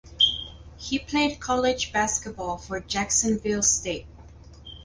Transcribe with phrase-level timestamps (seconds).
[0.79, 4.07] He played college basketball for Jacksonville State.